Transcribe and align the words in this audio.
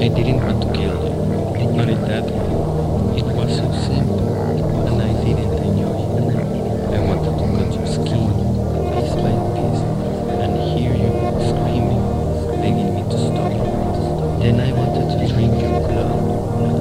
I 0.00 0.06
didn't 0.06 0.38
want 0.46 0.62
to 0.62 0.68
kill 0.78 0.94
you. 0.94 1.72
Not 1.74 1.88
in 1.88 2.00
that. 2.02 2.22
It 3.18 3.24
was 3.34 3.50
so 3.50 3.66
simple, 3.82 4.30
and 4.86 5.02
I 5.02 5.10
didn't 5.26 5.58
enjoy 5.58 5.98
it. 5.98 6.38
I 6.94 7.00
wanted 7.02 7.34
to 7.34 7.42
cut 7.50 7.74
your 7.74 7.86
skin, 7.90 8.30
piece 8.94 9.14
by 9.18 9.34
piece, 9.58 9.82
and 10.38 10.54
hear 10.70 10.94
you 10.94 11.10
screaming, 11.50 11.98
begging 12.62 12.94
me 12.94 13.02
to 13.10 13.18
stop. 13.18 13.52
Then 14.38 14.56
I 14.60 14.70
wanted 14.70 15.06
to 15.18 15.34
drink 15.34 15.54
your 15.60 15.82
blood, 15.82 16.14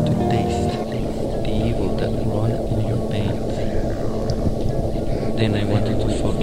to 0.05 0.13
taste 0.29 0.77
the 1.41 1.49
evil 1.49 1.89
that 1.97 2.13
run 2.21 2.53
in 2.69 2.79
your 2.85 3.01
veins. 3.09 3.57
Then 5.37 5.51
I 5.55 5.63
wanted 5.65 5.97
to 6.01 6.09
fuck 6.21 6.36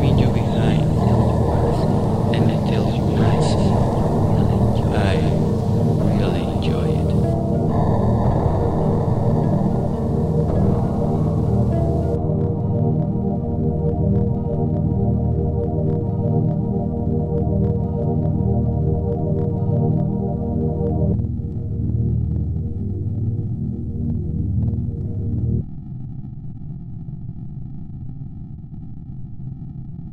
convenient 0.00 0.39